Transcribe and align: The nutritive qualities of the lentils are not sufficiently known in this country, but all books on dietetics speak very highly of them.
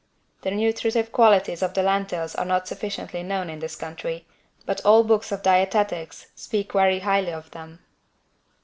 The 0.41 0.49
nutritive 0.49 1.11
qualities 1.11 1.61
of 1.61 1.75
the 1.75 1.83
lentils 1.83 2.33
are 2.33 2.43
not 2.43 2.67
sufficiently 2.67 3.21
known 3.21 3.51
in 3.51 3.59
this 3.59 3.75
country, 3.75 4.25
but 4.65 4.83
all 4.83 5.03
books 5.03 5.31
on 5.31 5.43
dietetics 5.43 6.25
speak 6.33 6.73
very 6.73 7.01
highly 7.01 7.31
of 7.33 7.51
them. 7.51 7.85